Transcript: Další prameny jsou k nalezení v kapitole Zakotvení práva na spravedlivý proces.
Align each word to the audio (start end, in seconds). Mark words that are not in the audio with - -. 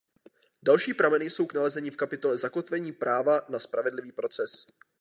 Další 0.63 0.93
prameny 0.93 1.29
jsou 1.29 1.45
k 1.45 1.53
nalezení 1.53 1.89
v 1.91 1.97
kapitole 1.97 2.37
Zakotvení 2.37 2.91
práva 2.91 3.41
na 3.49 3.59
spravedlivý 3.59 4.11
proces. 4.11 4.65